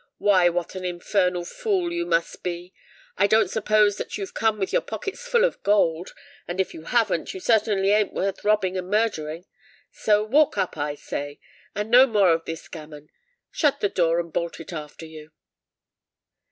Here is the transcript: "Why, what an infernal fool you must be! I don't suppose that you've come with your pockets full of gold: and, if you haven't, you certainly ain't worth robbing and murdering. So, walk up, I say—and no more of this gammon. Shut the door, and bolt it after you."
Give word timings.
"Why, 0.17 0.49
what 0.49 0.73
an 0.73 0.83
infernal 0.83 1.45
fool 1.45 1.91
you 1.93 2.07
must 2.07 2.41
be! 2.41 2.73
I 3.19 3.27
don't 3.27 3.51
suppose 3.51 3.97
that 3.97 4.17
you've 4.17 4.33
come 4.33 4.57
with 4.57 4.73
your 4.73 4.81
pockets 4.81 5.27
full 5.27 5.43
of 5.43 5.61
gold: 5.61 6.15
and, 6.47 6.59
if 6.59 6.73
you 6.73 6.85
haven't, 6.85 7.35
you 7.35 7.39
certainly 7.39 7.91
ain't 7.91 8.11
worth 8.11 8.43
robbing 8.43 8.75
and 8.79 8.89
murdering. 8.89 9.45
So, 9.91 10.23
walk 10.23 10.57
up, 10.57 10.75
I 10.75 10.95
say—and 10.95 11.91
no 11.91 12.07
more 12.07 12.33
of 12.33 12.45
this 12.45 12.67
gammon. 12.67 13.09
Shut 13.51 13.79
the 13.79 13.89
door, 13.89 14.19
and 14.19 14.33
bolt 14.33 14.59
it 14.59 14.73
after 14.73 15.05
you." 15.05 15.33